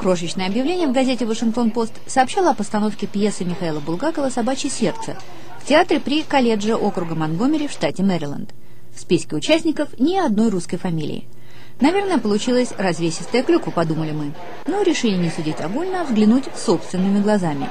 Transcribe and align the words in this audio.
Крошечное 0.00 0.46
объявление 0.46 0.88
в 0.88 0.92
газете 0.92 1.26
«Вашингтон-Пост» 1.26 1.92
сообщало 2.06 2.52
о 2.52 2.54
постановке 2.54 3.06
пьесы 3.06 3.44
Михаила 3.44 3.80
Булгакова 3.80 4.30
«Собачье 4.30 4.70
сердце» 4.70 5.14
в 5.62 5.66
театре 5.66 6.00
при 6.00 6.22
колледже 6.22 6.74
округа 6.74 7.14
Монгомери 7.14 7.68
в 7.68 7.72
штате 7.72 8.02
Мэриленд. 8.02 8.48
В 8.96 9.00
списке 9.00 9.36
участников 9.36 9.90
ни 9.98 10.16
одной 10.16 10.48
русской 10.48 10.78
фамилии. 10.78 11.26
Наверное, 11.80 12.16
получилась 12.16 12.72
развесистая 12.78 13.42
клюква, 13.42 13.72
подумали 13.72 14.12
мы. 14.12 14.32
Но 14.66 14.80
решили 14.80 15.18
не 15.18 15.28
судить 15.28 15.60
огульно, 15.60 16.00
а 16.00 16.04
взглянуть 16.04 16.44
собственными 16.56 17.20
глазами. 17.20 17.68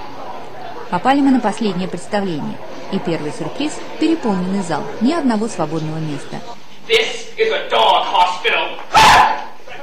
Попали 0.92 1.22
мы 1.22 1.32
на 1.32 1.40
последнее 1.40 1.88
представление. 1.88 2.60
И 2.94 3.00
первый 3.00 3.32
сюрприз– 3.32 3.72
переполненный 4.00 4.62
зал, 4.62 4.84
ни 5.02 5.14
одного 5.14 5.48
свободного 5.48 5.98
места. 5.98 6.38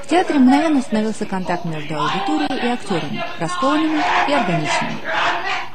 В 0.06 0.08
театре 0.08 0.38
мгновенно 0.38 0.78
установился 0.78 1.26
контакт 1.26 1.64
между 1.64 1.96
аудиторией 1.96 2.64
и 2.64 2.68
актерами, 2.68 3.24
раскованными 3.40 4.00
и 4.28 4.32
органичными. 4.32 4.98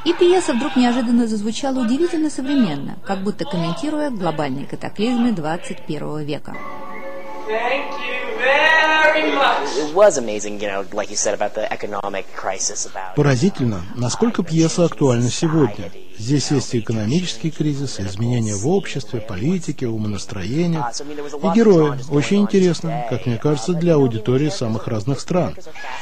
И 0.06 0.14
пьеса 0.14 0.54
вдруг 0.54 0.78
неожиданно 0.78 1.28
зазвучала 1.28 1.80
удивительно 1.80 2.30
современно, 2.30 2.96
как 3.06 3.24
будто 3.24 3.44
комментируя 3.44 4.10
глобальные 4.10 4.68
катаклизмы 4.68 5.34
21 5.34 6.20
века. 6.20 6.56
Thank 7.46 7.92
you 8.00 8.40
very 8.40 9.36
much. 9.36 9.68
Поразительно, 13.18 13.82
насколько 13.96 14.44
пьеса 14.44 14.86
актуальна 14.86 15.30
сегодня. 15.30 15.92
Здесь 16.18 16.52
есть 16.52 16.76
экономический 16.76 17.50
кризис, 17.52 18.00
изменения 18.00 18.56
в 18.56 18.68
обществе, 18.68 19.20
политике, 19.20 19.88
умонастроениях. 19.88 20.94
И 21.00 21.56
герои. 21.56 22.00
Очень 22.10 22.42
интересно, 22.42 23.06
как 23.10 23.26
мне 23.26 23.38
кажется, 23.38 23.74
для 23.74 23.96
аудитории 23.96 24.50
самых 24.50 24.88
разных 24.88 25.20
стран. 25.20 25.56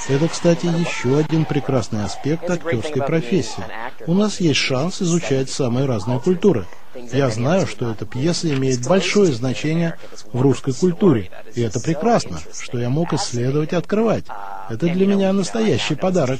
Это, 0.07 0.27
кстати, 0.27 0.65
еще 0.65 1.17
один 1.17 1.45
прекрасный 1.45 2.03
аспект 2.03 2.49
актерской 2.49 3.01
профессии. 3.01 3.63
У 4.07 4.13
нас 4.13 4.39
есть 4.39 4.59
шанс 4.59 5.01
изучать 5.01 5.49
самые 5.49 5.85
разные 5.85 6.19
культуры. 6.19 6.65
Я 7.11 7.29
знаю, 7.29 7.67
что 7.67 7.91
эта 7.91 8.05
пьеса 8.05 8.53
имеет 8.53 8.87
большое 8.87 9.31
значение 9.33 9.97
в 10.31 10.41
русской 10.41 10.73
культуре, 10.73 11.29
и 11.55 11.61
это 11.61 11.79
прекрасно, 11.79 12.39
что 12.59 12.77
я 12.77 12.89
мог 12.89 13.13
исследовать 13.13 13.73
и 13.73 13.75
открывать. 13.75 14.25
Это 14.69 14.87
для 14.87 15.07
меня 15.07 15.33
настоящий 15.33 15.95
подарок. 15.95 16.39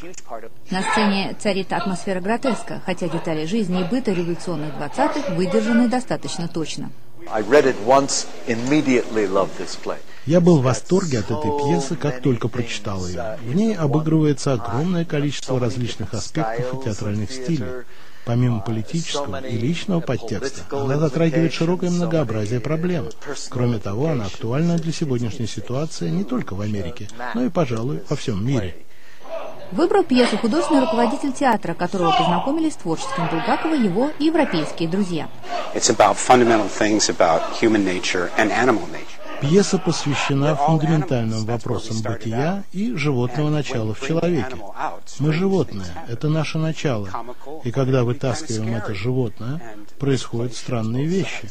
На 0.70 0.84
сцене 0.84 1.36
царит 1.40 1.74
атмосфера 1.74 2.20
гротеска, 2.20 2.82
хотя 2.86 3.08
детали 3.08 3.46
жизни 3.46 3.82
и 3.82 3.84
быта 3.84 4.12
революционных 4.12 4.76
20-х 4.76 5.34
выдержаны 5.34 5.88
достаточно 5.88 6.48
точно. 6.48 6.92
Я 10.26 10.42
был 10.42 10.58
в 10.60 10.64
восторге 10.64 11.20
от 11.20 11.26
этой 11.26 11.58
пьесы, 11.60 11.96
как 11.96 12.22
только 12.22 12.48
прочитал 12.48 13.08
ее. 13.08 13.38
В 13.44 13.56
ней 13.56 13.76
обыгрывается 13.76 14.54
огромное 14.54 15.06
количество 15.06 15.60
различных 15.60 16.14
аспектов 16.14 16.74
и 16.74 16.84
театральных 16.86 17.32
стилей. 17.32 17.86
Помимо 18.30 18.60
политического 18.60 19.44
и 19.44 19.58
личного 19.58 20.02
подтекста, 20.02 20.62
она 20.70 21.00
затрагивает 21.00 21.52
широкое 21.52 21.90
многообразие 21.90 22.60
проблем. 22.60 23.10
Кроме 23.50 23.80
того, 23.80 24.10
она 24.10 24.26
актуальна 24.28 24.78
для 24.78 24.94
сегодняшней 24.94 25.48
ситуации 25.48 26.12
не 26.12 26.24
только 26.24 26.54
в 26.54 26.62
Америке, 26.62 27.08
но 27.34 27.46
и, 27.46 27.50
пожалуй, 27.50 28.04
во 28.08 28.16
всем 28.16 28.46
мире. 28.46 28.76
Выбрал 29.72 30.04
пьесу 30.04 30.38
художественный 30.38 30.82
руководитель 30.82 31.34
театра, 31.34 31.74
которого 31.74 32.12
познакомились 32.12 32.74
с 32.74 32.78
творчеством 32.78 33.30
Булгакова 33.32 33.74
его 33.74 34.12
европейские 34.20 34.90
друзья. 34.90 35.28
It's 35.74 35.90
about 35.90 36.16
fundamental 36.16 36.70
things 36.70 37.10
about 37.10 37.42
human 37.60 37.84
nature 37.84 38.30
and 38.38 38.52
animal 38.52 38.86
nature. 38.92 39.19
Пьеса 39.42 39.78
посвящена 39.78 40.56
фундаментальным 40.56 41.46
вопросам 41.46 42.02
бытия 42.02 42.64
и 42.74 42.94
животного 42.96 43.50
начала 43.50 43.94
в 43.94 44.06
человеке. 44.06 44.58
Мы 45.20 45.34
животные, 45.34 45.88
это 46.08 46.30
наше 46.30 46.58
начало. 46.58 47.10
И 47.64 47.72
когда 47.72 48.04
вытаскиваем 48.04 48.76
это 48.76 48.94
животное, 48.94 49.62
происходят 49.98 50.56
странные 50.56 51.06
вещи. 51.06 51.50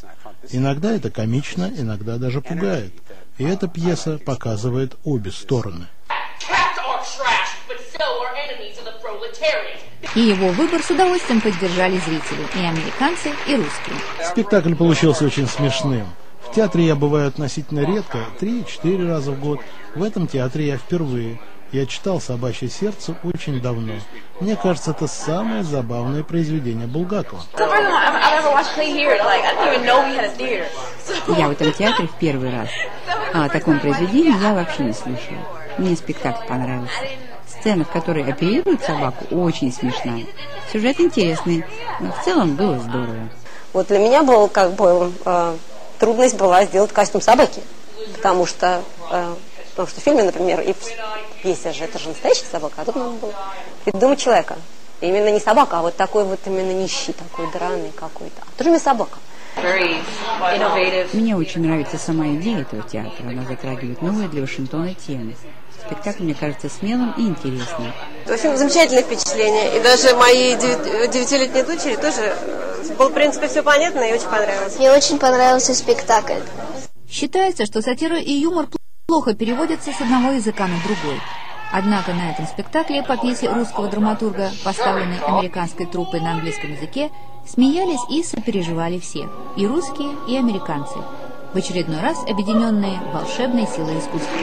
Иногда 0.50 0.92
это 0.92 1.10
комично, 1.10 1.70
иногда 1.76 2.18
даже 2.18 2.40
пугает. 2.40 2.92
И 3.38 3.44
эта 3.44 3.68
пьеса 3.68 4.18
показывает 4.18 4.96
обе 5.04 5.30
стороны. 5.30 5.86
И 10.14 10.20
его 10.20 10.48
выбор 10.48 10.82
с 10.82 10.90
удовольствием 10.90 11.40
поддержали 11.40 11.98
зрители, 11.98 12.44
и 12.56 12.58
американцы, 12.58 13.30
и 13.46 13.54
русские. 13.54 13.96
Спектакль 14.24 14.74
получился 14.74 15.24
очень 15.26 15.46
смешным. 15.46 16.06
В 16.50 16.54
театре 16.54 16.86
я 16.86 16.96
бываю 16.96 17.28
относительно 17.28 17.80
редко, 17.80 18.18
три-четыре 18.40 19.06
раза 19.06 19.32
в 19.32 19.40
год. 19.40 19.60
В 19.94 20.02
этом 20.02 20.26
театре 20.26 20.66
я 20.66 20.78
впервые. 20.78 21.38
Я 21.72 21.84
читал 21.84 22.20
«Собачье 22.22 22.70
сердце» 22.70 23.14
очень 23.22 23.60
давно. 23.60 23.92
Мне 24.40 24.56
кажется, 24.56 24.92
это 24.92 25.06
самое 25.06 25.62
забавное 25.62 26.24
произведение 26.24 26.86
Булгакова. 26.86 27.42
Я 31.36 31.48
в 31.48 31.50
этом 31.50 31.72
театре 31.72 32.08
в 32.08 32.18
первый 32.18 32.50
раз. 32.50 32.68
А 33.34 33.44
о 33.44 33.48
таком 33.50 33.78
произведении 33.78 34.42
я 34.42 34.54
вообще 34.54 34.84
не 34.84 34.94
слышала. 34.94 35.38
Мне 35.76 35.94
спектакль 35.96 36.46
понравился. 36.48 36.94
Сцена, 37.46 37.84
в 37.84 37.90
которой 37.90 38.24
оперируют 38.24 38.82
собаку, 38.82 39.26
очень 39.34 39.70
смешная. 39.70 40.24
Сюжет 40.72 40.98
интересный, 40.98 41.66
но 42.00 42.10
в 42.10 42.24
целом 42.24 42.56
было 42.56 42.78
здорово. 42.78 43.28
Вот 43.74 43.88
для 43.88 43.98
меня 43.98 44.22
был 44.22 44.48
как 44.48 44.72
бы 44.76 45.12
э, 45.26 45.56
трудность 45.98 46.36
была 46.36 46.64
сделать 46.64 46.92
костюм 46.92 47.20
собаки, 47.20 47.62
потому 48.14 48.46
что, 48.46 48.82
э, 49.10 49.34
потому 49.70 49.88
что 49.88 50.00
в 50.00 50.04
фильме, 50.04 50.22
например, 50.22 50.60
и 50.60 50.72
в 50.72 51.42
пьесе 51.42 51.72
же 51.72 51.84
это 51.84 51.98
же 51.98 52.08
настоящая 52.08 52.46
собака, 52.50 52.74
а 52.78 52.84
тут 52.84 52.96
надо 52.96 53.10
было 53.10 53.34
придумать 53.84 54.20
человека. 54.20 54.56
Именно 55.00 55.30
не 55.30 55.40
собака, 55.40 55.78
а 55.78 55.82
вот 55.82 55.96
такой 55.96 56.24
вот 56.24 56.40
именно 56.46 56.72
нищий, 56.72 57.12
такой 57.12 57.50
драный 57.52 57.92
какой-то. 57.92 58.42
А 58.42 58.58
тоже 58.58 58.70
не 58.70 58.78
собака. 58.78 59.18
Мне 61.12 61.36
очень 61.36 61.62
нравится 61.62 61.98
сама 61.98 62.28
идея 62.34 62.60
этого 62.60 62.82
театра. 62.82 63.28
Она 63.28 63.44
затрагивает 63.44 64.02
новые 64.02 64.28
для 64.28 64.42
Вашингтона 64.42 64.94
темы. 64.94 65.34
Спектакль, 65.86 66.24
мне 66.24 66.34
кажется, 66.34 66.68
смелым 66.68 67.14
и 67.16 67.22
интересным. 67.22 67.92
В 68.26 68.30
общем, 68.30 68.56
замечательное 68.56 69.02
впечатление. 69.02 69.76
И 69.76 69.80
даже 69.80 70.14
моей 70.16 70.56
девятилетней 70.56 71.62
дочери 71.62 71.96
тоже 71.96 72.20
э, 72.22 72.67
было, 72.98 73.08
в 73.08 73.14
принципе, 73.14 73.48
все 73.48 73.62
понятно 73.62 74.00
и 74.00 74.12
очень 74.12 74.28
понравилось. 74.28 74.78
Мне 74.78 74.92
очень 74.92 75.18
понравился 75.18 75.74
спектакль. 75.74 76.40
Считается, 77.10 77.66
что 77.66 77.80
сатира 77.82 78.18
и 78.18 78.32
юмор 78.32 78.66
плохо 79.06 79.34
переводятся 79.34 79.92
с 79.92 80.00
одного 80.00 80.32
языка 80.32 80.66
на 80.66 80.76
другой. 80.84 81.20
Однако 81.72 82.14
на 82.14 82.30
этом 82.30 82.46
спектакле 82.46 83.02
по 83.02 83.16
пьесе 83.16 83.50
русского 83.50 83.88
драматурга, 83.88 84.50
поставленной 84.64 85.18
американской 85.18 85.86
труппой 85.86 86.20
на 86.20 86.32
английском 86.32 86.72
языке, 86.72 87.10
смеялись 87.46 88.00
и 88.10 88.22
сопереживали 88.22 88.98
все, 88.98 89.28
и 89.56 89.66
русские, 89.66 90.10
и 90.26 90.36
американцы, 90.36 90.96
в 91.52 91.56
очередной 91.56 92.00
раз 92.00 92.22
объединенные 92.26 93.00
волшебной 93.12 93.66
силой 93.66 93.98
искусства. 93.98 94.38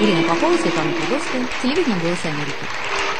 Ирина 0.00 0.28
Попова, 0.28 0.56
Светлана 0.56 0.90
Придовская, 0.92 1.46
телевидение 1.62 2.00
«Голос 2.00 2.24
Америки». 2.24 3.13